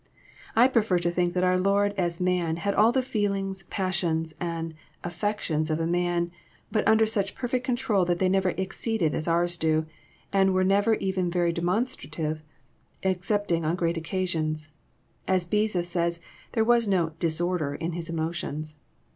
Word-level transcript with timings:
I 0.55 0.67
prefer 0.67 0.97
to 0.97 1.11
think 1.11 1.35
that 1.35 1.43
our 1.43 1.59
Lord 1.59 1.93
as 1.95 2.19
man 2.19 2.55
had 2.55 2.73
all 2.73 2.91
the 2.91 3.03
feelings, 3.03 3.61
passions, 3.61 4.33
and 4.39 4.73
affections 5.03 5.69
of 5.69 5.79
a 5.79 5.85
man, 5.85 6.31
but 6.71 6.87
all 6.87 6.93
under 6.93 7.05
such 7.05 7.35
perfect 7.35 7.67
con 7.67 7.75
trol 7.77 8.07
that 8.07 8.17
they 8.17 8.27
never 8.27 8.49
exceeded 8.49 9.13
as 9.13 9.27
ours 9.27 9.57
do, 9.57 9.85
and 10.33 10.55
were 10.55 10.63
never 10.63 10.95
even 10.95 11.29
very 11.29 11.53
demonstrative, 11.53 12.41
excepting 13.03 13.63
on 13.63 13.75
great 13.75 13.95
occasions. 13.95 14.69
As 15.27 15.45
Beza 15.45 15.83
says, 15.83 16.19
there 16.53 16.65
was 16.65 16.87
no 16.87 17.09
*' 17.15 17.19
disorder" 17.19 17.75
in 17.75 17.91
His 17.91 18.09
emotions. 18.09 18.77